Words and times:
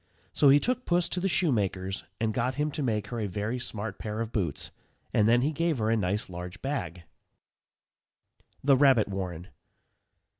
So 0.33 0.49
he 0.49 0.59
took 0.59 0.85
Puss 0.87 1.07
to 1.09 1.19
the 1.19 1.27
shoemaker's, 1.27 2.03
and 2.19 2.33
got 2.33 2.55
him 2.55 2.71
to 2.71 2.81
make 2.81 3.09
her 3.09 3.19
a 3.19 3.27
very 3.27 3.59
smart 3.59 3.99
pair 3.99 4.19
of 4.19 4.31
boots, 4.31 4.71
and 5.13 5.29
then 5.29 5.43
he 5.43 5.51
gave 5.51 5.77
her 5.77 5.91
a 5.91 5.95
nice 5.95 6.27
large 6.27 6.59
bag. 6.63 7.03
_THE 8.65 8.79
RABBIT 8.81 9.09
WARREN. 9.09 9.49